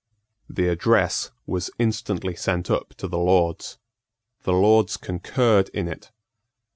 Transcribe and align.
The 0.49 0.67
address 0.67 1.29
was 1.45 1.69
instantly 1.77 2.33
sent 2.35 2.71
up 2.71 2.95
to 2.95 3.07
the 3.07 3.19
Lords. 3.19 3.77
The 4.41 4.51
Lords 4.53 4.97
concurred 4.97 5.69
in 5.75 5.87
it. 5.87 6.09